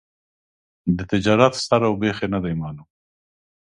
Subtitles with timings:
[0.97, 2.87] د تجارت سر او بېخ یې نه دي معلوم.